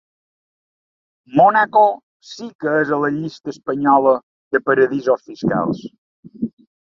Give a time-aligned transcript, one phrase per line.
[1.39, 1.83] Mònaco
[2.29, 4.15] sí que és a la llista espanyola
[4.57, 5.85] de paradisos fiscals.